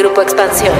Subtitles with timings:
[0.00, 0.72] Grupo Expansión.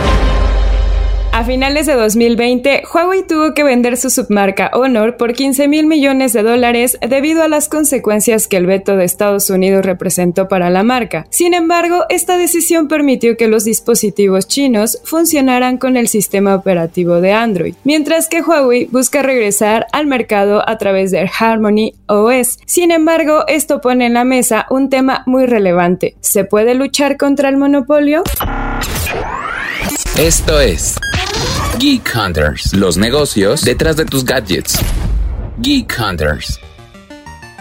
[1.32, 6.32] A finales de 2020, Huawei tuvo que vender su submarca Honor por 15 mil millones
[6.32, 10.82] de dólares debido a las consecuencias que el veto de Estados Unidos representó para la
[10.82, 11.26] marca.
[11.30, 17.32] Sin embargo, esta decisión permitió que los dispositivos chinos funcionaran con el sistema operativo de
[17.32, 22.58] Android, mientras que Huawei busca regresar al mercado a través de Harmony OS.
[22.64, 26.16] Sin embargo, esto pone en la mesa un tema muy relevante.
[26.20, 28.24] ¿Se puede luchar contra el monopolio?
[30.18, 30.96] Esto es
[31.78, 34.78] Geek Hunters, los negocios detrás de tus gadgets.
[35.58, 36.60] Geek Hunters.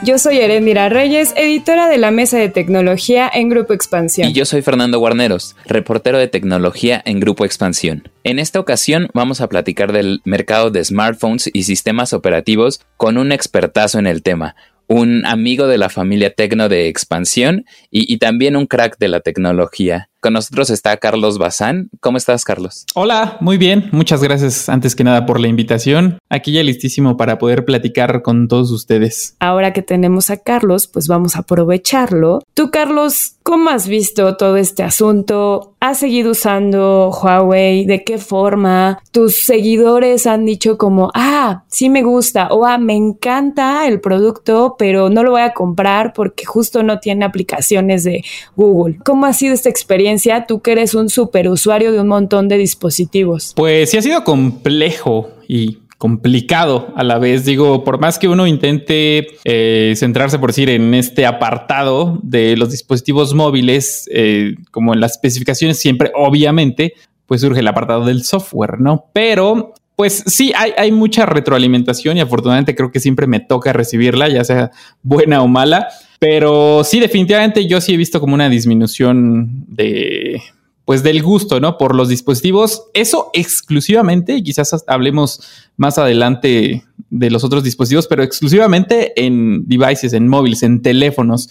[0.04, 4.30] Yo soy Erendira Reyes, editora de la Mesa de Tecnología en Grupo Expansión.
[4.30, 8.10] Y yo soy Fernando Guarneros, reportero de tecnología en Grupo Expansión.
[8.24, 13.34] En esta ocasión vamos a platicar del mercado de smartphones y sistemas operativos con un
[13.34, 14.56] expertazo en el tema,
[14.88, 19.20] un amigo de la familia Tecno de Expansión y, y también un crack de la
[19.20, 20.10] tecnología.
[20.22, 21.90] Con nosotros está Carlos Bazán.
[22.02, 22.86] ¿Cómo estás, Carlos?
[22.94, 23.88] Hola, muy bien.
[23.94, 26.20] Muchas gracias antes que nada por la invitación.
[26.30, 29.38] Aquí ya listísimo para poder platicar con todos ustedes.
[29.40, 32.40] Ahora que tenemos a Carlos, pues vamos a aprovecharlo.
[32.54, 35.76] Tú, Carlos, ¿cómo has visto todo este asunto?
[35.80, 37.86] ¿Has seguido usando Huawei?
[37.86, 39.00] ¿De qué forma?
[39.12, 44.76] ¿Tus seguidores han dicho como, ah, sí me gusta o ah, me encanta el producto,
[44.78, 48.26] pero no lo voy a comprar porque justo no tiene aplicaciones de
[48.58, 48.98] Google?
[49.06, 50.09] ¿Cómo ha sido esta experiencia?
[50.48, 53.54] Tú que eres un superusuario de un montón de dispositivos?
[53.56, 57.46] Pues sí ha sido complejo y complicado a la vez.
[57.46, 62.72] Digo, por más que uno intente eh, centrarse, por decir, en este apartado de los
[62.72, 66.94] dispositivos móviles, eh, como en las especificaciones, siempre, obviamente,
[67.28, 69.06] pues surge el apartado del software, ¿no?
[69.14, 74.30] Pero pues sí, hay, hay, mucha retroalimentación y afortunadamente creo que siempre me toca recibirla,
[74.30, 74.72] ya sea
[75.04, 75.90] buena o mala.
[76.20, 80.42] Pero sí, definitivamente yo sí he visto como una disminución de,
[80.84, 81.78] pues del gusto, ¿no?
[81.78, 82.84] Por los dispositivos.
[82.94, 85.42] Eso exclusivamente, quizás hablemos
[85.78, 91.50] más adelante de los otros dispositivos, pero exclusivamente en devices, en móviles, en teléfonos,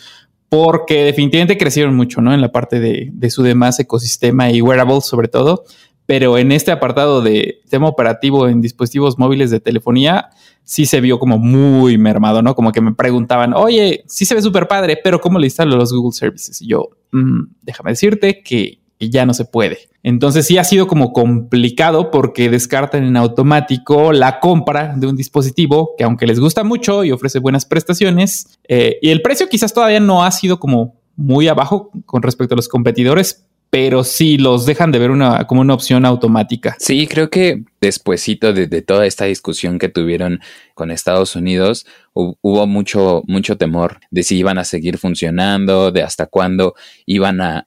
[0.50, 2.34] porque definitivamente crecieron mucho, ¿no?
[2.34, 5.64] En la parte de, de su demás ecosistema y wearables sobre todo.
[6.08, 10.30] Pero en este apartado de tema operativo en dispositivos móviles de telefonía,
[10.64, 12.54] sí se vio como muy mermado, ¿no?
[12.54, 15.92] Como que me preguntaban, oye, sí se ve súper padre, pero ¿cómo le instalo los
[15.92, 16.62] Google Services?
[16.62, 19.80] Y yo, mm, déjame decirte que ya no se puede.
[20.02, 25.90] Entonces sí ha sido como complicado porque descartan en automático la compra de un dispositivo
[25.98, 30.00] que aunque les gusta mucho y ofrece buenas prestaciones, eh, y el precio quizás todavía
[30.00, 34.92] no ha sido como muy abajo con respecto a los competidores, pero sí los dejan
[34.92, 36.76] de ver una, como una opción automática.
[36.78, 40.40] Sí, creo que despuesito de, toda esta discusión que tuvieron
[40.74, 46.26] con Estados Unidos, hubo mucho, mucho temor de si iban a seguir funcionando, de hasta
[46.26, 46.74] cuándo
[47.06, 47.64] iban a,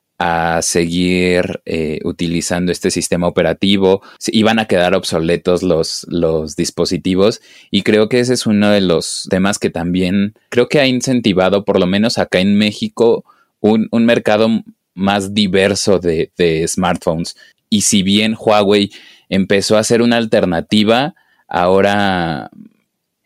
[0.61, 7.41] seguir eh, utilizando este sistema operativo, iban a quedar obsoletos los, los dispositivos
[7.71, 11.65] y creo que ese es uno de los temas que también creo que ha incentivado,
[11.65, 13.25] por lo menos acá en México,
[13.61, 14.47] un, un mercado
[14.93, 16.31] más diverso de,
[16.67, 17.35] smartphones.
[17.69, 18.91] Y si bien Huawei
[19.29, 21.15] empezó a ser una alternativa,
[21.47, 22.49] ahora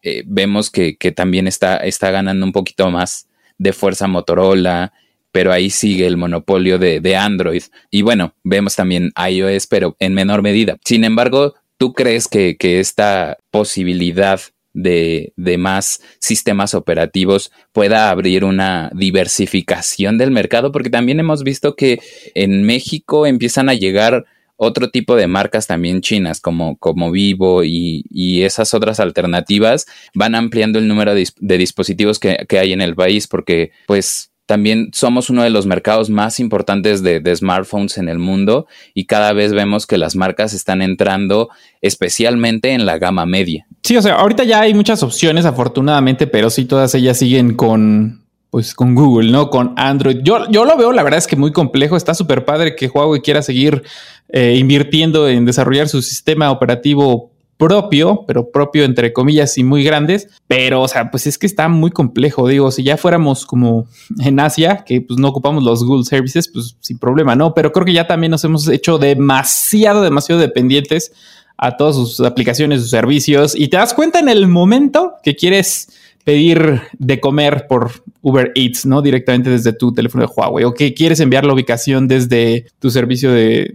[0.04, 3.28] eh, vemos que, también está, está, ganando un poquito más
[3.58, 4.94] de fuerza Motorola,
[5.32, 7.64] pero ahí sigue el monopolio de, Android.
[7.92, 10.78] Y bueno, vemos también iOS, pero en menor medida.
[10.86, 14.40] Sin embargo, ¿tú crees que, que esta posibilidad
[14.76, 22.00] de, más sistemas operativos pueda abrir una diversificación del mercado, porque también hemos visto que
[22.36, 24.26] en México empiezan a llegar
[24.58, 28.04] otro tipo de marcas también chinas como, como Vivo y,
[28.44, 33.28] esas otras alternativas van ampliando el número de, dispositivos que, que, hay en el país
[33.28, 38.68] porque pues también somos uno de los mercados más importantes de, smartphones en el mundo
[38.94, 41.50] y cada vez vemos que las marcas están entrando
[41.82, 43.68] especialmente en la gama media.
[43.86, 48.26] Sí, o sea, ahorita ya hay muchas opciones afortunadamente, pero sí todas ellas siguen con
[48.50, 49.52] pues con Google, ¿no?
[49.52, 50.22] Con Android.
[50.24, 51.96] Yo, yo lo veo, la verdad es que muy complejo.
[51.96, 53.84] Está súper padre que Huawei quiera seguir
[54.30, 60.30] eh, invirtiendo en desarrollar su sistema operativo propio, pero propio entre comillas y muy grandes,
[60.48, 63.86] pero o sea, pues es que está muy complejo, digo, si ya fuéramos como
[64.20, 67.54] en Asia, que pues no ocupamos los Google Services, pues sin problema, ¿no?
[67.54, 71.12] Pero creo que ya también nos hemos hecho demasiado, demasiado dependientes
[71.58, 75.90] a todas sus aplicaciones, sus servicios, y te das cuenta en el momento que quieres
[76.26, 77.92] pedir de comer por
[78.24, 79.04] Uber Eats, ¿no?
[79.04, 83.32] Directamente desde tu teléfono de Huawei o que quieres enviar la ubicación desde tu servicio
[83.32, 83.72] de,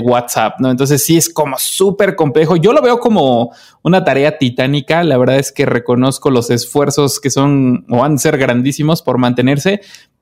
[0.00, 0.70] WhatsApp, ¿no?
[0.70, 2.54] Entonces sí es como súper complejo.
[2.54, 3.52] Yo lo veo como
[3.82, 5.02] una tarea titánica.
[5.02, 9.18] La verdad es que reconozco los esfuerzos que son o van a ser grandísimos por
[9.18, 9.80] mantenerse,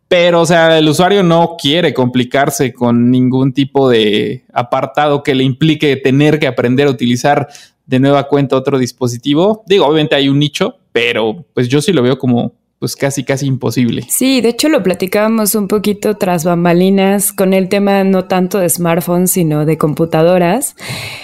[0.09, 5.45] pero, o sea, el usuario no quiere complicarse con ningún tipo de apartado que le
[5.45, 7.49] implique tener que aprender a utilizar
[7.87, 9.65] de nueva cuenta otro dispositivo.
[9.67, 13.47] Digo, obviamente hay un nicho, pero pues yo sí lo veo como pues casi, casi
[13.47, 14.05] imposible.
[14.09, 18.69] Sí, de hecho lo platicábamos un poquito tras bambalinas con el tema no tanto de
[18.69, 20.77] smartphones, sino de computadoras.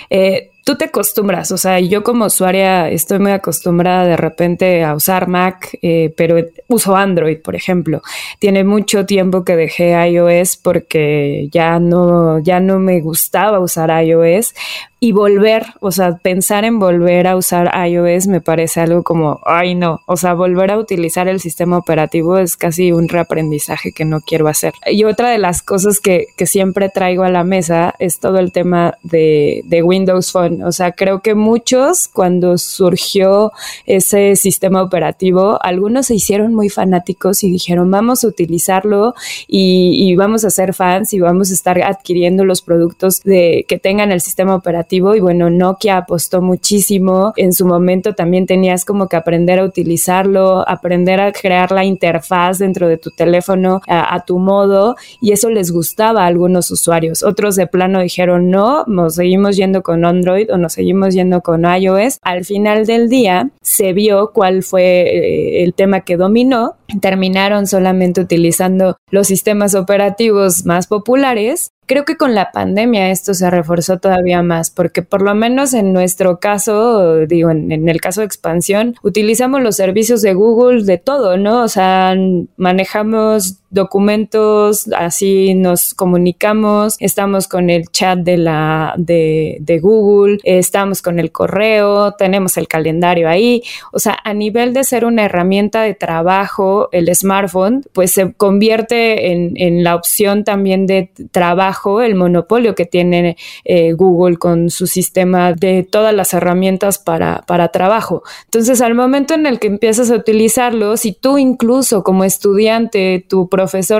[0.08, 4.94] Eh, tú te acostumbras, o sea, yo como usuaria estoy muy acostumbrada de repente a
[4.94, 6.36] usar Mac, eh, pero
[6.68, 8.02] uso Android, por ejemplo.
[8.38, 14.54] Tiene mucho tiempo que dejé iOS porque ya no, ya no me gustaba usar iOS,
[15.04, 19.74] y volver, o sea, pensar en volver a usar iOS me parece algo como, ay
[19.74, 24.20] no, o sea, volver a utilizar el sistema operativo es casi un reaprendizaje que no
[24.20, 24.74] quiero hacer.
[24.86, 28.52] Y otra de las cosas que, que siempre traigo a la mesa es todo el
[28.52, 30.62] tema de, de, Windows Phone.
[30.62, 33.50] O sea, creo que muchos cuando surgió
[33.86, 39.16] ese sistema operativo, algunos se hicieron muy fanáticos y dijeron, vamos a utilizarlo
[39.48, 43.80] y, y vamos a ser fans y vamos a estar adquiriendo los productos de, que
[43.80, 47.32] tengan el sistema operativo y bueno, Nokia apostó muchísimo.
[47.36, 52.58] En su momento también tenías como que aprender a utilizarlo, aprender a crear la interfaz
[52.58, 57.22] dentro de tu teléfono a, tu modo y eso les gustaba a algunos usuarios.
[57.22, 61.64] Otros de plano dijeron no, nos seguimos yendo con Android o nos seguimos yendo con
[61.64, 62.18] iOS.
[62.22, 66.76] Al final del día se vio cuál fue eh, el tema que dominó.
[67.00, 73.50] Terminaron solamente utilizando los sistemas operativos más populares Creo que con la pandemia esto se
[73.50, 78.24] reforzó todavía más, porque por lo menos en nuestro caso, digo, en, el caso de
[78.24, 81.62] expansión, utilizamos los servicios de Google de todo, ¿no?
[81.62, 82.16] O sea,
[82.56, 91.18] manejamos documentos, así nos comunicamos, estamos con el chat de la de, Google, estamos con
[91.18, 93.62] el correo, tenemos el calendario ahí.
[93.92, 99.32] O sea, a nivel de ser una herramienta de trabajo, el smartphone, pues se convierte
[99.32, 104.86] en, en la opción también de trabajo, el monopolio que tiene eh, Google con su
[104.86, 108.22] sistema de todas las herramientas para, para trabajo.
[108.44, 113.48] Entonces, al momento en el que empiezas a utilizarlo, si tú incluso como estudiante, tu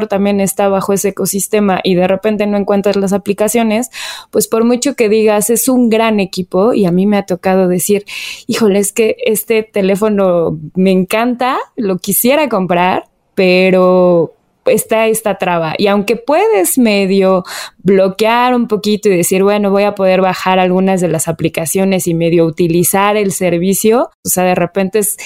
[0.09, 3.91] también está bajo ese ecosistema y de repente no encuentras las aplicaciones,
[4.31, 7.69] pues por mucho que digas es un gran equipo y a mí me ha tocado
[7.69, 8.05] decir,
[8.47, 13.05] híjole, es que este teléfono me encanta, lo quisiera comprar,
[13.35, 14.35] pero
[14.67, 15.75] está esta traba.
[15.79, 17.45] Y aunque puedes medio
[17.83, 22.15] bloquear un poquito y decir, bueno, voy a poder bajar algunas de las aplicaciones y
[22.15, 25.17] medio utilizar el servicio, o sea, de repente es,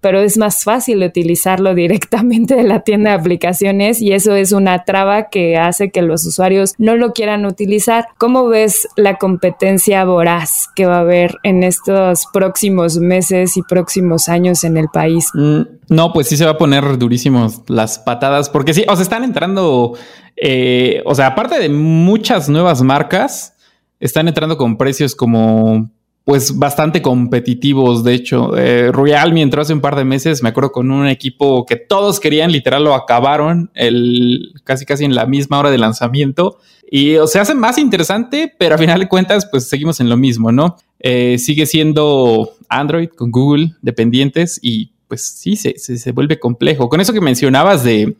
[0.00, 4.84] pero es más fácil utilizarlo directamente de la tienda de aplicaciones y eso es una
[4.84, 8.06] traba que hace que los usuarios no lo quieran utilizar.
[8.18, 14.28] ¿Cómo ves la competencia voraz que va a haber en estos próximos meses y próximos
[14.28, 15.28] años en el país?
[15.34, 19.02] Mm, no, pues sí se va a poner durísimos las patadas porque sí, o sea,
[19.02, 19.94] están entrando,
[20.40, 23.54] eh, o sea, aparte de muchas nuevas marcas,
[24.00, 25.90] están entrando con precios como
[26.24, 28.04] pues bastante competitivos.
[28.04, 31.66] De hecho, eh, Realme entró hace un par de meses, me acuerdo, con un equipo
[31.66, 36.58] que todos querían, literal lo acabaron el, casi casi en la misma hora de lanzamiento.
[36.90, 40.16] Y o, se hace más interesante, pero a final de cuentas, pues seguimos en lo
[40.16, 40.76] mismo, ¿no?
[41.00, 46.88] Eh, sigue siendo Android con Google dependientes y pues sí, se, se, vuelve complejo.
[46.88, 48.16] Con eso que mencionabas de,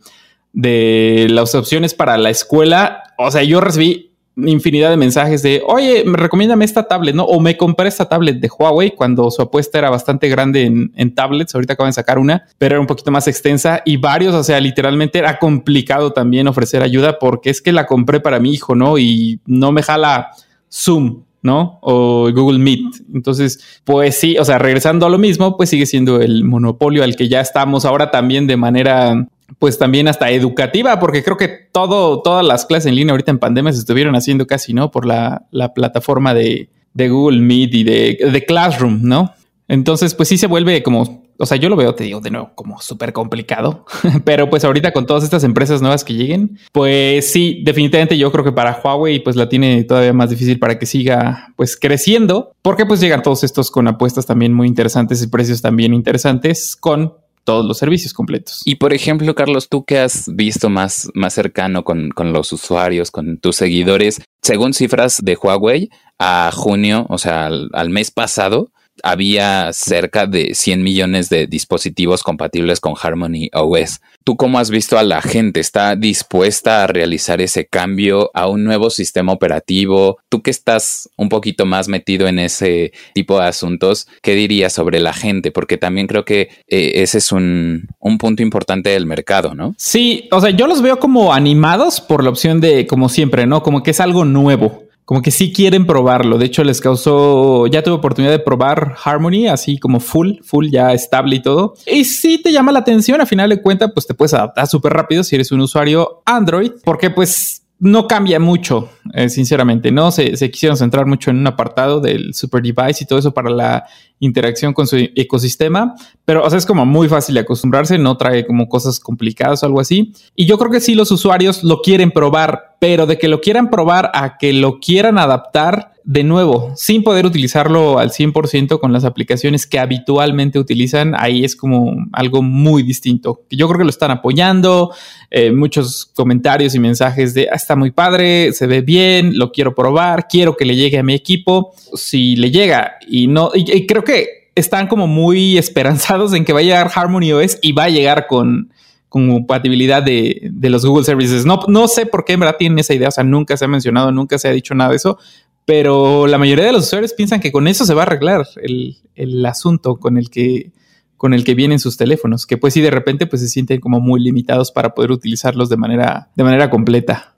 [0.52, 6.04] de las opciones para la escuela, o sea, yo recibí infinidad de mensajes de, oye,
[6.07, 7.25] recomiéndame esta tablet, ¿no?
[7.25, 11.54] O me compré esta tablet de Huawei cuando su apuesta era bastante grande en, tablets.
[11.54, 14.61] Ahorita acaban de sacar una, pero era un poquito más extensa y varios, o sea,
[14.61, 18.99] literalmente era complicado también ofrecer ayuda porque es que la compré para mi hijo, ¿no?
[18.99, 20.30] Y no me jala
[20.73, 21.25] Zoom.
[21.42, 21.78] ¿no?
[21.80, 22.97] O Google Meet.
[23.14, 27.16] Entonces, pues sí, o sea, regresando a lo mismo, pues sigue siendo el monopolio al
[27.16, 29.26] que ya estamos ahora también de manera
[29.59, 33.38] pues también hasta educativa, porque creo que todo, todas las clases en línea ahorita en
[33.38, 34.90] pandemia se estuvieron haciendo casi, ¿no?
[34.90, 39.35] Por la, la plataforma de, de, Google Meet y de, de, Classroom, ¿no?
[39.69, 42.50] Entonces, pues sí se vuelve como, o sea, yo lo veo, te digo de nuevo,
[42.54, 43.85] como súper complicado,
[44.25, 48.45] pero pues ahorita con todas estas empresas nuevas que lleguen, pues sí, definitivamente yo creo
[48.45, 52.85] que para Huawei pues la tiene todavía más difícil para que siga pues creciendo, porque
[52.85, 57.64] pues llegan todos estos con apuestas también muy interesantes y precios también interesantes con todos
[57.66, 58.62] los servicios completos.
[58.64, 63.11] Y por ejemplo, Carlos, tú que has visto más, más cercano con, con los usuarios,
[63.11, 68.70] con tus seguidores, según cifras de Huawei, a junio, o sea, al, mes pasado,
[69.02, 74.00] había cerca de 100 millones de dispositivos compatibles con Harmony OS.
[74.25, 75.61] ¿Tú cómo has visto a la gente?
[75.61, 80.19] ¿Está dispuesta a realizar ese cambio a un nuevo sistema operativo?
[80.28, 85.00] Tú que estás un poquito más metido en ese tipo de asuntos, ¿qué dirías sobre
[85.00, 85.50] la gente?
[85.50, 89.75] Porque también creo que eh, ese es un, un punto importante del mercado, ¿no?
[89.78, 93.62] Sí, o sea, yo los veo como animados por la opción de, como siempre, ¿no?
[93.62, 96.38] Como que es algo nuevo como que sí quieren probarlo.
[96.38, 100.93] De hecho, les causó, ya tuve oportunidad de probar Harmony, así como full, full, ya
[100.93, 101.75] estable y todo.
[101.85, 104.93] Y sí te llama la atención, a final de cuentas, pues te puedes adaptar súper
[104.93, 110.11] rápido si eres un usuario Android, porque pues no cambia mucho, eh, sinceramente, ¿no?
[110.11, 113.85] Se, quisieron centrar mucho en un apartado del super device y todo eso para la
[114.19, 118.47] interacción con su ecosistema, pero o sea, es como muy fácil de acostumbrarse, no trae
[118.47, 120.12] como cosas complicadas o algo así.
[120.37, 123.71] Y yo creo que sí los usuarios lo quieren probar, pero de que lo quieran
[123.71, 129.05] probar a que lo quieran adaptar de nuevo, sin poder utilizarlo al 100% con las
[129.05, 133.45] aplicaciones que habitualmente utilizan, ahí es como algo muy distinto.
[133.50, 134.93] Yo creo que lo están apoyando,
[135.31, 139.75] eh, muchos comentarios y mensajes de, ah, está muy padre, se ve bien, lo quiero
[139.75, 141.73] probar, quiero que le llegue a mi equipo.
[141.95, 146.61] Si le llega y no, y creo que están como muy esperanzados en que va
[146.61, 148.73] a llegar Harmony OS y va a llegar con,
[149.11, 151.45] compatibilidad de, los Google Services.
[151.45, 153.69] No, no sé por qué en verdad tienen esa idea, o sea, nunca se ha
[153.69, 155.19] mencionado, nunca se ha dicho nada de eso,
[155.66, 159.45] pero la mayoría de los usuarios piensan que con eso se va a arreglar el,
[159.45, 160.71] asunto con el que
[161.16, 164.00] con el que vienen sus teléfonos, que pues sí de repente pues se sienten como
[164.00, 167.37] muy limitados para poder utilizarlos de manera de manera completa.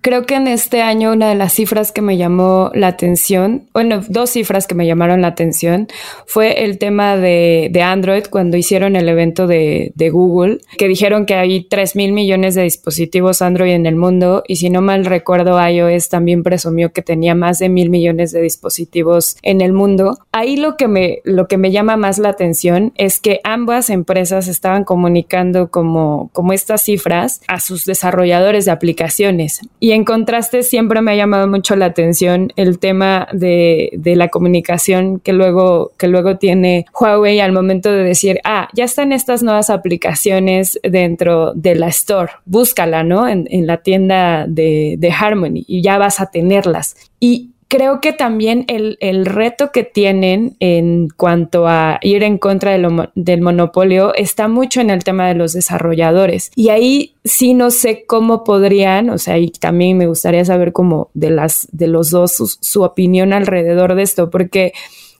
[0.00, 4.02] Creo que en este año una de las cifras que me llamó la atención, bueno,
[4.08, 5.88] dos cifras que me llamaron la atención,
[6.26, 11.64] fue el tema de, Android cuando hicieron el evento de, Google, que dijeron que hay
[11.64, 16.08] 3 mil millones de dispositivos Android en el mundo y si no mal recuerdo iOS
[16.08, 20.18] también presumió que tenía más de mil millones de dispositivos en el mundo.
[20.32, 24.48] Ahí lo que me, lo que me llama más la atención es que ambas empresas
[24.48, 29.60] estaban comunicando como, como estas cifras a sus desarrolladores de aplicaciones.
[29.80, 35.20] Y en contraste, siempre me ha llamado mucho la atención el tema de, la comunicación
[35.20, 39.70] que luego, que luego tiene Huawei al momento de decir, ah, ya están estas nuevas
[39.70, 43.28] aplicaciones dentro de la store, búscala, ¿no?
[43.28, 46.96] En, la tienda de, de Harmony y ya vas a tenerlas.
[47.20, 53.42] Y creo que también el, reto que tienen en cuanto a ir en contra del
[53.42, 56.50] monopolio está mucho en el tema de los desarrolladores.
[56.56, 61.10] Y ahí sí no sé cómo podrían, o sea, y también me gustaría saber cómo
[61.12, 64.72] de las de los dos su opinión alrededor de esto, porque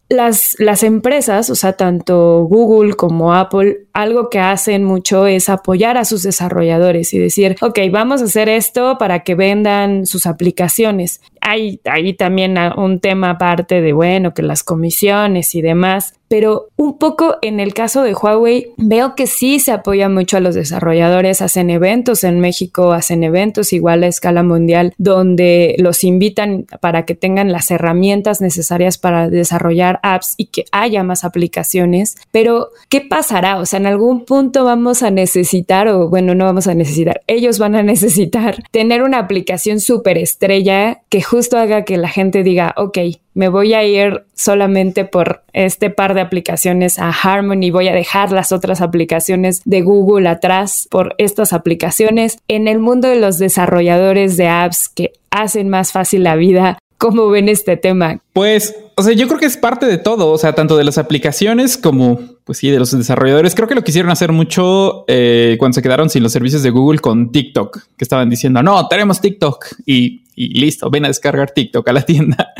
[0.08, 5.98] las, las empresas, o sea, tanto Google como Apple, algo que hacen mucho es apoyar
[5.98, 11.20] a sus desarrolladores y decir, ok, vamos a hacer esto para que vendan sus aplicaciones.
[11.40, 16.98] Hay ahí también un tema aparte de, bueno, que las comisiones y demás, pero un
[16.98, 21.42] poco en el caso de Huawei veo que sí se apoya mucho a los desarrolladores,
[21.42, 27.14] hacen eventos en México, hacen eventos igual a escala mundial donde los invitan para que
[27.14, 33.58] tengan las herramientas necesarias para desarrollar apps y que haya más aplicaciones, pero ¿qué pasará?
[33.58, 37.58] O sea, en algún punto vamos a necesitar, o bueno, no vamos a necesitar, ellos
[37.58, 42.74] van a necesitar tener una aplicación súper estrella que justo haga que la gente diga,
[42.76, 42.98] ok,
[43.38, 48.32] me voy a ir solamente por este par de aplicaciones a Harmony, voy a dejar
[48.32, 52.38] las otras aplicaciones de Google atrás por estas aplicaciones.
[52.48, 57.30] En el mundo de los desarrolladores de apps que hacen más fácil la vida, ¿cómo
[57.30, 58.20] ven este tema?
[58.32, 60.98] Pues, o sea, yo creo que es parte de todo, o sea, tanto de las
[60.98, 63.54] aplicaciones como, pues sí, de los desarrolladores.
[63.54, 66.98] Creo que lo quisieron hacer mucho eh, cuando se quedaron sin los servicios de Google
[66.98, 71.92] con TikTok, que estaban diciendo, no, tenemos TikTok y listo, ven a descargar TikTok a
[71.92, 72.52] la tienda.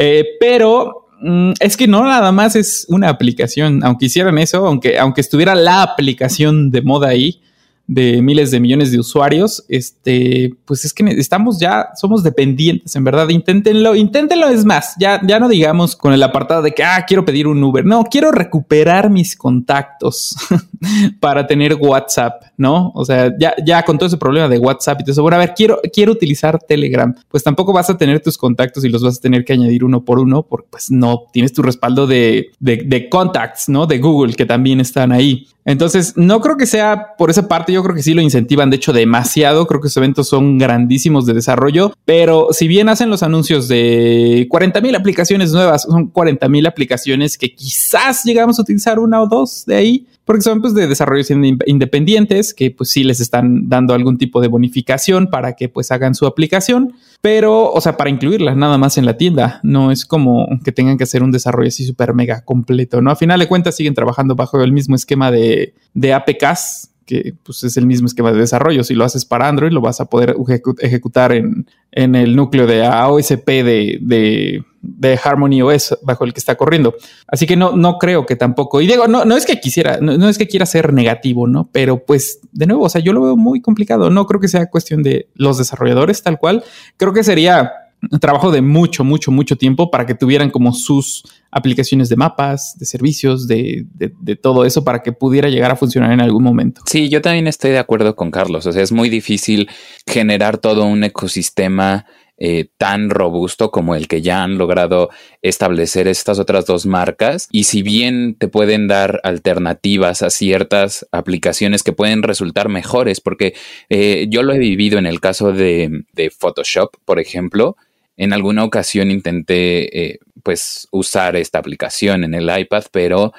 [0.00, 3.80] Eh, pero mm, es que no nada más es una aplicación.
[3.84, 7.40] Aunque hicieran eso, aunque, aunque estuviera la aplicación de moda ahí,
[7.88, 13.02] de miles de millones de usuarios, este, pues es que estamos ya, somos dependientes, en
[13.02, 17.02] verdad, inténtenlo, inténtenlo, es más, ya, ya no digamos con el apartado de que, ah,
[17.08, 20.36] quiero pedir un Uber, no, quiero recuperar mis contactos
[21.20, 22.92] para tener WhatsApp, ¿no?
[22.94, 25.40] O sea, ya, ya con todo ese problema de WhatsApp y todo eso, bueno, a
[25.40, 29.16] ver, quiero, quiero utilizar Telegram, pues tampoco vas a tener tus contactos y los vas
[29.16, 32.82] a tener que añadir uno por uno, porque pues no tienes tu respaldo de, de,
[32.84, 33.86] de contacts, ¿no?
[33.86, 35.46] De Google, que también están ahí.
[35.68, 38.76] Entonces, no creo que sea por esa parte, yo creo que sí lo incentivan, de
[38.76, 39.66] hecho, demasiado.
[39.66, 44.46] Creo que esos eventos son grandísimos de desarrollo, pero si bien hacen los anuncios de
[44.48, 49.26] 40 mil aplicaciones nuevas, son 40 mil aplicaciones que quizás llegamos a utilizar una o
[49.26, 53.94] dos de ahí, porque son pues de desarrollos independientes que pues sí les están dando
[53.94, 56.92] algún tipo de bonificación para que pues hagan su aplicación,
[57.22, 60.98] pero o sea, para incluirla nada más en la tienda, no es como que tengan
[60.98, 63.10] que hacer un desarrollo así súper mega completo, ¿no?
[63.10, 67.64] A final de cuentas siguen trabajando bajo el mismo esquema de, de APKs que pues,
[67.64, 68.84] es el mismo esquema de desarrollo.
[68.84, 70.36] Si lo haces para Android, lo vas a poder
[70.80, 76.56] ejecutar en, el núcleo de AOSP de, de, de, Harmony OS bajo el que está
[76.56, 76.94] corriendo.
[77.26, 78.82] Así que no, no creo que tampoco.
[78.82, 81.70] Y digo, no, no es que quisiera, no, es que quiera ser negativo, ¿no?
[81.72, 84.10] Pero pues, de nuevo, o sea, yo lo veo muy complicado.
[84.10, 86.62] No creo que sea cuestión de los desarrolladores tal cual.
[86.98, 87.72] Creo que sería
[88.20, 92.86] trabajo de mucho, mucho, mucho tiempo para que tuvieran como sus aplicaciones de mapas, de
[92.86, 96.82] servicios, de, de, todo eso para que pudiera llegar a funcionar en algún momento.
[96.86, 98.66] Sí, yo también estoy de acuerdo con Carlos.
[98.66, 99.68] O sea, es muy difícil
[100.06, 102.06] generar todo un ecosistema
[102.40, 105.10] eh, tan robusto como el que ya han logrado
[105.42, 107.48] establecer estas otras dos marcas.
[107.50, 113.54] Y si bien te pueden dar alternativas a ciertas aplicaciones que pueden resultar mejores, porque
[113.88, 117.76] eh, yo lo he vivido en el caso de, de Photoshop, por ejemplo,
[118.18, 123.32] en alguna ocasión intenté eh, pues usar esta aplicación en el iPad, pero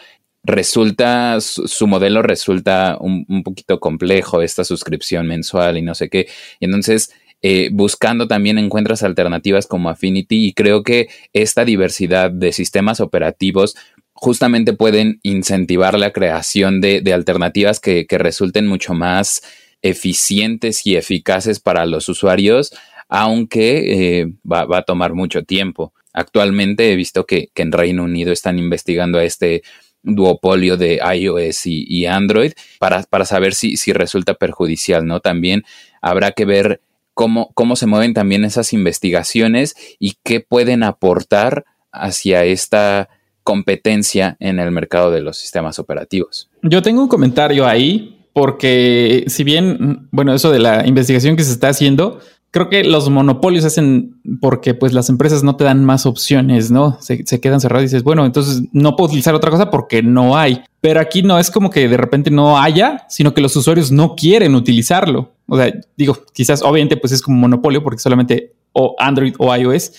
[0.44, 6.28] resulta, su, modelo resulta un, poquito complejo, esta suscripción mensual y no sé qué.
[6.62, 12.54] Y entonces, eh, buscando también encuentras alternativas como Affinity y creo que esta diversidad de
[12.54, 13.76] sistemas operativos
[14.14, 19.42] justamente pueden incentivar la creación de, alternativas que, que resulten mucho más
[19.82, 22.72] eficientes y eficaces para los usuarios
[23.10, 25.94] aunque eh, va, a tomar mucho tiempo.
[26.14, 29.64] Actualmente he visto que, en Reino Unido están investigando a este
[30.02, 35.20] duopolio de iOS y, Android para, para saber si, si, resulta perjudicial, ¿no?
[35.20, 35.64] También
[36.02, 36.82] habrá que ver
[37.14, 43.10] cómo, cómo se mueven también esas investigaciones y qué pueden aportar hacia esta
[43.44, 46.50] competencia en el mercado de los sistemas operativos.
[46.62, 51.52] Yo tengo un comentario ahí porque si bien, bueno, eso de la investigación que se
[51.52, 52.20] está haciendo,
[52.52, 56.98] creo que los monopolios hacen porque pues las empresas no te dan más opciones, ¿no?
[57.02, 60.64] Se, quedan cerradas y dices, bueno, entonces no puedo utilizar otra cosa porque no hay.
[60.82, 64.16] Pero aquí no es como que de repente no haya, sino que los usuarios no
[64.16, 65.34] quieren utilizarlo.
[65.48, 69.92] O sea, digo, quizás obviamente pues es como monopolio porque solamente o Android o iOS,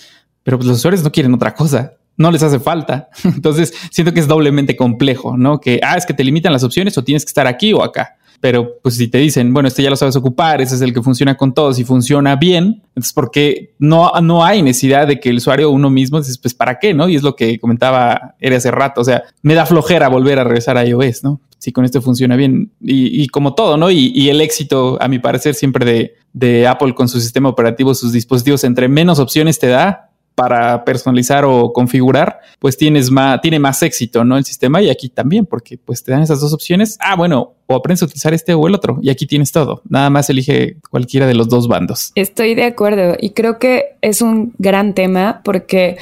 [0.43, 1.93] pero pues los usuarios no quieren otra cosa.
[2.17, 3.09] No les hace falta.
[3.23, 5.59] Entonces siento que es doblemente complejo, ¿no?
[5.59, 8.17] Que, ah, es que te limitan las opciones o tienes que estar aquí o acá.
[8.41, 11.01] Pero pues si te dicen, bueno, este ya lo sabes ocupar, ese es el que
[11.01, 15.37] funciona con todos y funciona bien, entonces porque no, no hay necesidad de que el
[15.37, 17.07] usuario uno mismo dices, pues para qué, ¿no?
[17.07, 20.43] Y es lo que comentaba Ere hace rato, o sea, me da flojera volver a
[20.43, 21.39] regresar a iOS, ¿no?
[21.59, 23.91] Si con esto funciona bien y, como todo, ¿no?
[23.91, 27.93] Y, y, el éxito, a mi parecer, siempre de, de Apple con su sistema operativo,
[27.93, 33.59] sus dispositivos, entre menos opciones te da, para personalizar o configurar, pues tienes más, tiene
[33.59, 34.37] más éxito, ¿no?
[34.37, 36.97] El sistema y aquí también, porque pues te dan esas dos opciones.
[36.99, 39.81] Ah, bueno, o aprendes a utilizar este o el otro y aquí tienes todo.
[39.87, 42.11] Nada más elige cualquiera de los dos bandos.
[42.15, 45.97] Estoy de acuerdo y creo que es un gran tema porque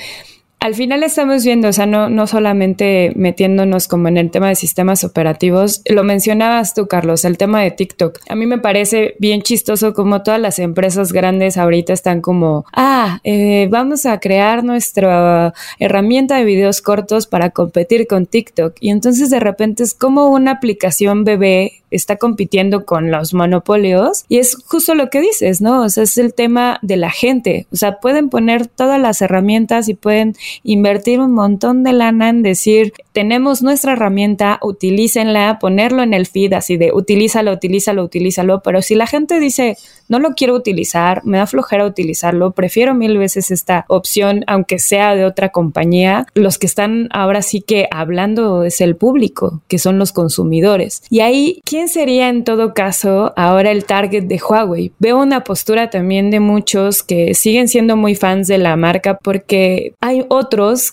[0.60, 4.56] al final estamos viendo, o sea, no, no solamente metiéndonos como en el tema de
[4.56, 8.20] sistemas operativos, lo mencionabas tú, Carlos, el tema de TikTok.
[8.28, 13.22] A mí me parece bien chistoso como todas las empresas grandes ahorita están como, ah,
[13.24, 18.76] eh, vamos a crear nuestra herramienta de videos cortos para competir con TikTok.
[18.82, 24.38] Y entonces de repente es como una aplicación bebé está compitiendo con los monopolios y
[24.38, 25.84] es justo lo que dices, ¿no?
[25.84, 27.68] O sea, es el tema de la gente.
[27.72, 32.44] O sea, pueden poner todas las herramientas y pueden invertir un montón de lana en
[32.44, 38.82] decir, tenemos nuestra herramienta, utilícenla, ponerlo en el feed así de utilízalo, utilízalo, utilízalo, pero
[38.82, 43.52] si la gente dice, no lo quiero utilizar, me da flojera utilizarlo, prefiero mil veces
[43.52, 48.82] esta opción, aunque sea de otra compañía, los que están ahora sí que hablando es
[48.82, 51.04] el público, que son los consumidores.
[51.10, 54.92] Y ahí, ¿quién sería en todo caso ahora el target de Huawei?
[55.00, 59.94] Veo una postura también de muchos que siguen siendo muy fans de la marca porque
[60.00, 60.39] hay otros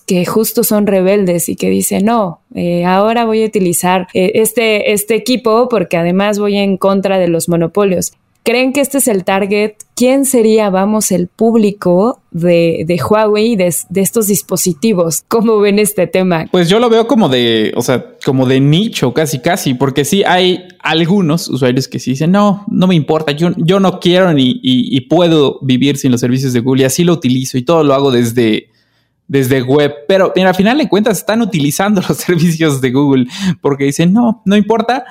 [0.06, 4.92] que justo son rebeldes y que dicen, no, eh, ahora voy a utilizar eh, este,
[4.92, 8.12] este equipo porque además voy en contra de los monopolios.
[8.42, 9.72] ¿Creen que este es el target?
[9.96, 15.24] ¿Quién sería, vamos, el público de, de Huawei de, de, estos dispositivos?
[15.26, 16.46] ¿Cómo ven este tema?
[16.52, 20.22] Pues yo lo veo como de, o sea, como de nicho, casi, casi, porque sí
[20.22, 25.00] hay algunos usuarios que sí dicen, no, no me importa, yo, yo no quiero ni
[25.10, 28.12] puedo vivir sin los servicios de Google y así lo utilizo y todo lo hago
[28.12, 28.70] desde,
[29.28, 33.26] desde web, pero mira, al final de cuentas están utilizando los servicios de Google
[33.60, 35.04] porque dicen, no, no importa,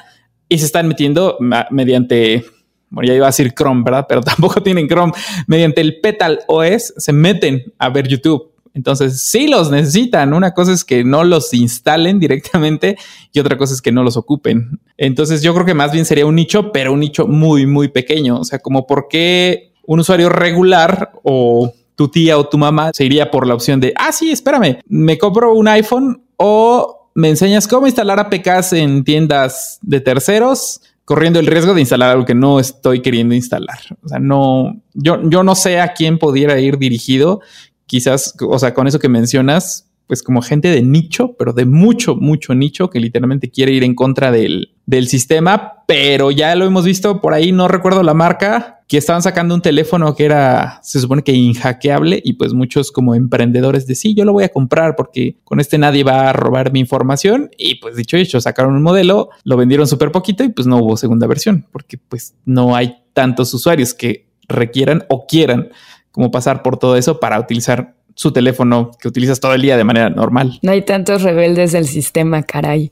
[0.47, 1.37] y se están metiendo
[1.71, 2.45] mediante,
[2.89, 4.05] bueno, ya iba a decir Chrome, ¿verdad?
[4.07, 5.13] Pero tampoco tienen Chrome,
[5.47, 10.33] mediante el Petal OS se meten a ver YouTube Entonces, sí los necesitan.
[10.33, 12.97] Una cosa es que no los instalen directamente
[13.31, 14.79] y otra cosa es que no los ocupen.
[14.97, 18.39] Entonces, yo creo que más bien sería un nicho, pero un nicho muy, muy pequeño.
[18.39, 23.05] O sea, como por qué un usuario regular o tu tía o tu mamá se
[23.05, 27.67] iría por la opción de, ah, sí, espérame, me compro un iPhone o me enseñas
[27.67, 32.59] cómo instalar APKs en tiendas de terceros corriendo el riesgo de instalar algo que no
[32.59, 33.77] estoy queriendo instalar.
[34.03, 37.41] O sea, no, yo, yo no sé a quién pudiera ir dirigido.
[37.85, 42.15] Quizás, o sea, con eso que mencionas, pues como gente de nicho, pero de mucho,
[42.15, 46.85] mucho nicho que literalmente quiere ir en contra del, del sistema, pero ya lo hemos
[46.85, 50.99] visto por ahí, no recuerdo la marca, que estaban sacando un teléfono que era, se
[50.99, 54.95] supone que inhackeable y pues muchos como emprendedores de sí, yo lo voy a comprar
[54.95, 58.83] porque con este nadie va a robar mi información y pues dicho hecho, sacaron un
[58.83, 62.97] modelo, lo vendieron súper poquito y pues no hubo segunda versión porque pues no hay
[63.13, 65.69] tantos usuarios que requieran o quieran
[66.11, 69.83] como pasar por todo eso para utilizar su teléfono que utilizas todo el día de
[69.83, 70.57] manera normal.
[70.61, 72.89] No hay tantos rebeldes del sistema, caray.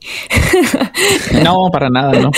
[1.42, 2.30] no, para nada, no.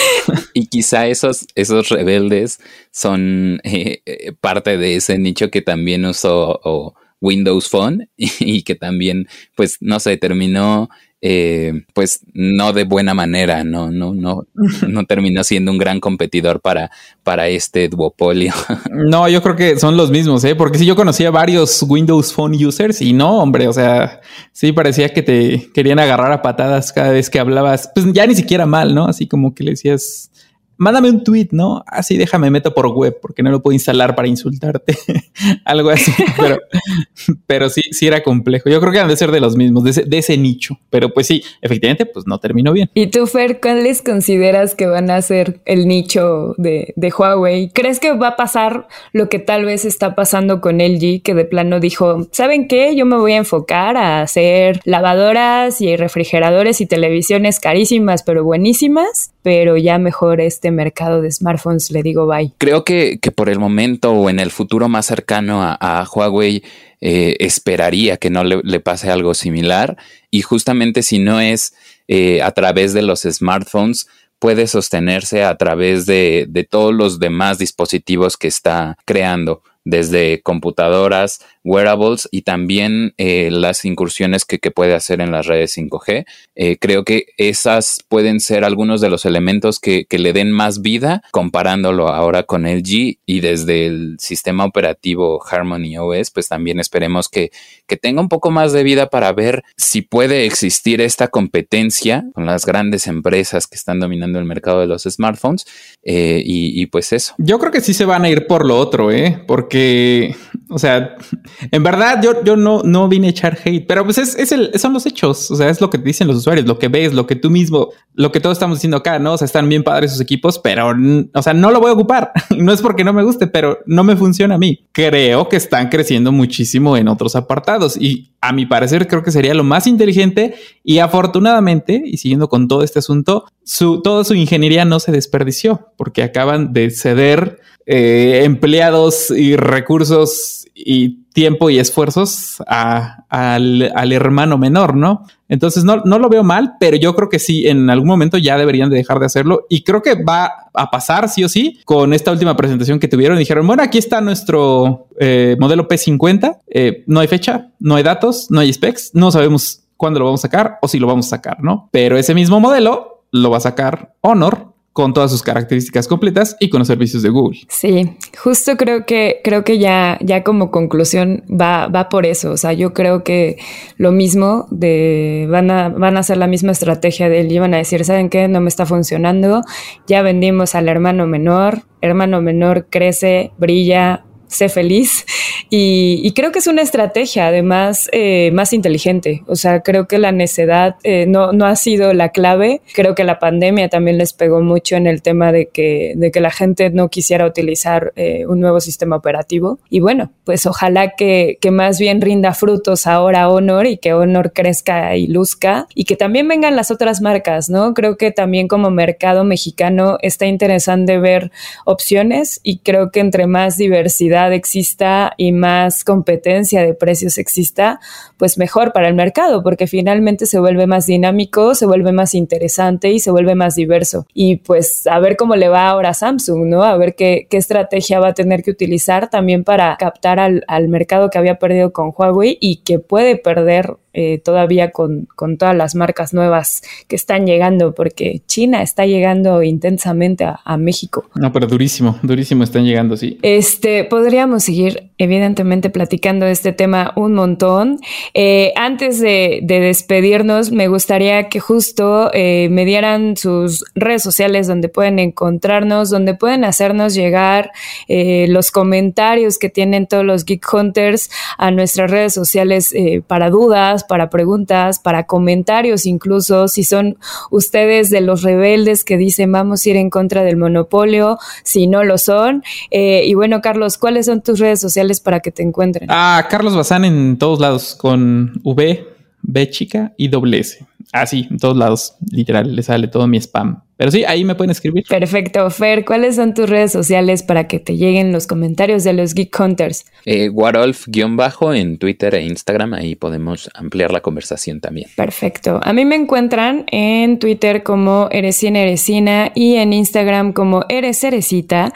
[0.55, 2.61] y quizá esos, esos rebeldes
[2.93, 9.29] son eh, eh, parte de ese nicho que también usó Windows Phone y, que también,
[9.57, 10.89] pues, no sé, terminó
[11.23, 14.47] eh, pues no de buena manera, no, no, no,
[14.89, 16.91] no terminó siendo un gran competidor para,
[17.23, 18.53] para este duopolio.
[18.91, 20.55] No, yo creo que son los mismos, ¿eh?
[20.55, 24.21] porque si yo conocía varios Windows Phone users y no, hombre, o sea,
[24.53, 28.35] sí parecía que te querían agarrar a patadas cada vez que hablabas, pues ya ni
[28.35, 29.07] siquiera mal, ¿no?
[29.07, 30.31] Así como que le decías,
[30.77, 31.85] mándame un tweet, ¿no?
[31.87, 34.97] Así déjame meto por web porque no lo puedo instalar para insultarte.
[35.65, 36.59] Algo así, pero,
[37.47, 38.69] pero sí, sí era complejo.
[38.69, 40.79] Yo creo que han de ser de los mismos, de ese, nicho.
[40.91, 42.91] Pero pues sí, efectivamente, pues no terminó bien.
[42.95, 47.71] ¿Y tú, Fer, cuáles consideras que van a ser el nicho de, de Huawei?
[47.71, 51.45] ¿Crees que va a pasar lo que tal vez está pasando con LG, que de
[51.45, 52.95] plano dijo, ¿saben qué?
[52.97, 59.33] Yo me voy a enfocar a hacer lavadoras y refrigeradores y televisiones carísimas, pero buenísimas,
[59.47, 62.51] pero ya mejor este mercado de smartphones le digo bye?
[62.59, 66.65] Creo que, que por el momento o en el futuro más cercano a, Huawei
[67.01, 69.99] eh, esperaría que no le, pase algo similar
[70.33, 71.75] y justamente si no es
[72.09, 74.09] eh, a través de los smartphones,
[74.41, 81.41] puede sostenerse a través de, de todos los demás dispositivos que está creando desde computadoras,
[81.67, 86.27] wearables y también eh, las incursiones que, puede hacer en las redes 5G.
[86.57, 91.23] Eh, creo que esas pueden ser algunos de los elementos que, le den más vida
[91.31, 97.51] comparándolo ahora con LG y desde el sistema operativo Harmony OS, pues también esperemos que,
[97.87, 102.47] que tenga un poco más de vida para ver si puede existir esta competencia con
[102.47, 105.67] las grandes empresas que están dominando el mercado de los smartphones
[106.03, 107.35] eh, y, y, pues eso.
[107.39, 109.43] Yo creo que sí se van a ir por lo otro, ¿eh?
[109.47, 110.35] porque que,
[110.69, 111.17] o sea,
[111.71, 114.79] en verdad yo, yo no, no vine a echar hate, pero pues es, es el,
[114.79, 117.27] son los hechos, o sea, es lo que dicen los usuarios, lo que ves, lo
[117.27, 119.35] que tú mismo, lo que todos estamos diciendo acá, ¿no?
[119.35, 120.95] O sea, están bien padres sus equipos, pero,
[121.35, 122.33] o sea, no lo voy a ocupar.
[122.57, 124.87] no es porque no me guste, pero no me funciona a mí.
[124.93, 129.55] Creo que están creciendo muchísimo en otros apartados y a mi parecer creo que sería
[129.55, 134.85] lo más inteligente y afortunadamente, y siguiendo con todo este asunto, su, toda su ingeniería
[134.85, 142.63] no se desperdició porque acaban de ceder eh, empleados y recursos y tiempo y esfuerzos
[142.67, 145.25] al, hermano menor, ¿no?
[145.49, 148.59] Entonces no, no lo veo mal, pero yo creo que sí, en algún momento ya
[148.59, 152.13] deberían de dejar de hacerlo y creo que va a pasar sí o sí con
[152.13, 153.39] esta última presentación que tuvieron.
[153.39, 158.51] Dijeron, bueno, aquí está nuestro eh, modelo P50, eh, no hay fecha, no hay datos,
[158.51, 161.31] no hay specs, no sabemos cuándo lo vamos a sacar o si lo vamos a
[161.31, 161.89] sacar, ¿no?
[161.93, 166.71] Pero ese mismo modelo lo va a sacar Honor con todas sus características completas y
[166.71, 167.59] con los servicios de Google.
[167.69, 172.57] Sí, justo creo que creo que ya ya como conclusión va va por eso, o
[172.57, 173.59] sea, yo creo que
[173.99, 177.77] lo mismo de van a van a hacer la misma estrategia de él van a
[177.77, 178.49] decir, ¿saben qué?
[178.49, 179.61] No me está funcionando.
[180.07, 185.27] Ya vendimos al hermano menor, hermano menor crece, brilla, sé feliz.
[185.71, 189.43] Y, creo que es una estrategia además eh, más inteligente.
[189.47, 192.83] O sea, creo que la necedad eh, no, no, ha sido la clave.
[192.95, 196.41] Creo que la pandemia también les pegó mucho en el tema de que, de que
[196.41, 199.79] la gente no quisiera utilizar eh, un nuevo sistema operativo.
[199.91, 204.53] Y bueno, pues ojalá que, que más bien rinda frutos ahora Honor y que Honor
[204.53, 207.95] crezca y luzca y que también vengan las otras marcas, ¿no?
[207.95, 211.51] Creo que también como mercado mexicano está interesante ver
[211.85, 217.99] opciones y creo que entre más diversidad exista y más competencia de precios exista,
[218.37, 223.11] pues mejor para el mercado, porque finalmente se vuelve más dinámico, se vuelve más interesante
[223.11, 224.27] y se vuelve más diverso.
[224.33, 226.85] Y pues a ver cómo le va ahora a Samsung, ¿no?
[226.85, 230.89] A ver qué, qué estrategia va a tener que utilizar también para captar al, al
[230.89, 235.77] mercado que había perdido con Huawei y que puede perder eh, todavía con, con, todas
[235.77, 241.27] las marcas nuevas que están llegando, porque China está llegando intensamente a, a, México.
[241.35, 243.39] No, pero durísimo, durísimo están llegando, sí.
[243.43, 248.01] Este, podríamos seguir, evidentemente, platicando de este tema un montón.
[248.33, 254.67] Eh, antes de, de, despedirnos, me gustaría que justo eh, me dieran sus redes sociales
[254.67, 257.71] donde pueden encontrarnos, donde pueden hacernos llegar
[258.09, 262.95] los comentarios que tienen todos los Geek Hunters a nuestras redes sociales
[263.27, 267.19] para dudas, para preguntas, para comentarios incluso, si son
[267.51, 272.05] ustedes de los rebeldes que dicen vamos a ir en contra del monopolio, si no
[272.05, 272.63] lo son.
[272.91, 276.09] Eh, y bueno, Carlos, ¿cuáles son tus redes sociales para que te encuentren?
[276.11, 279.07] Ah, Carlos Bazán en todos lados, con V,
[279.43, 280.85] B chica y doble S.
[281.13, 283.83] Así, en todos lados, literal, le sale todo mi spam.
[283.97, 285.05] Pero sí, ahí me pueden escribir.
[285.09, 285.71] Perfecto.
[285.71, 289.59] Fer, ¿cuáles son tus redes sociales para que te lleguen los comentarios de los Geek
[289.59, 290.05] Hunters?
[290.27, 292.93] Eh, Warolf-bajo en Twitter e Instagram.
[292.93, 295.09] Ahí podemos ampliar la conversación también.
[295.17, 295.81] Perfecto.
[295.83, 301.95] A mí me encuentran en Twitter como Eresina Eresina y en Instagram como Eres Eresita.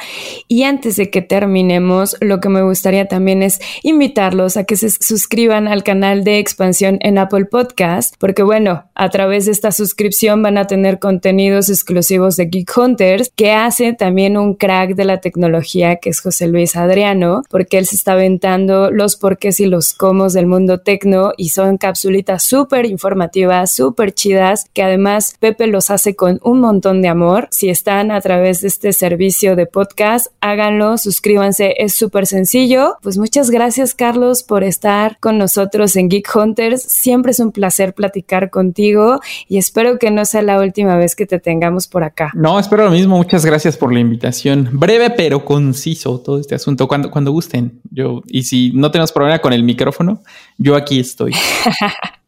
[0.48, 4.88] Y antes de que terminemos, lo que me gustaría también es invitarlos a que se
[4.88, 10.42] suscriban al canal de expansión en Apple Podcast, porque bueno, a través de esta suscripción
[10.42, 15.22] van a tener contenidos exclusivos de Geek Hunters, que hace también un crack de la
[15.22, 19.94] tecnología, que es José Luis Adriano, porque él se está aventando los porqués y los
[19.94, 25.88] comos del mundo tecno y son capsulitas súper informativas, súper chidas, que además Pepe los
[25.88, 27.48] hace con un montón de amor.
[27.52, 32.98] Si están a través de este servicio de podcast, háganlo, suscríbanse, es súper sencillo.
[33.00, 36.82] Pues muchas gracias Carlos por estar con nosotros en Geek Hunters.
[36.82, 38.50] Siempre es un placer platicar
[38.90, 42.30] contigo y espero que no sea la última vez que te tengamos por acá.
[42.34, 43.16] No, espero lo mismo.
[43.16, 44.68] Muchas gracias por la invitación.
[44.72, 46.88] Breve pero conciso todo este asunto.
[46.88, 47.80] Cuando, cuando gusten.
[47.90, 50.22] Yo, y si no tenemos problema con el micrófono,
[50.58, 51.32] yo aquí estoy.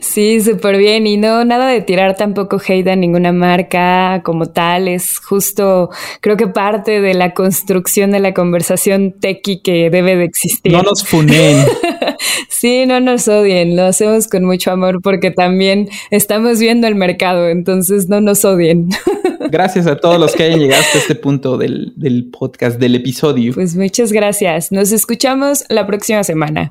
[0.00, 1.06] Sí, súper bien.
[1.06, 4.88] Y no, nada de tirar tampoco hate a ninguna marca como tal.
[4.88, 10.24] Es justo, creo que parte de la construcción de la conversación tequi que debe de
[10.24, 10.72] existir.
[10.72, 11.66] No nos funen.
[12.48, 13.76] sí, no nos odien.
[13.76, 17.48] Lo hacemos con mucho amor porque también estamos viendo el mercado.
[17.48, 18.90] Entonces no nos odien.
[19.50, 23.52] Gracias a todos los que hayan llegado hasta este punto del, del podcast, del episodio.
[23.52, 24.70] Pues muchas gracias.
[24.70, 26.70] Nos escuchamos la próxima semana.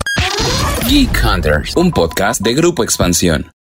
[0.90, 3.52] Geek Hunters, un podcast de Grupo Expansión.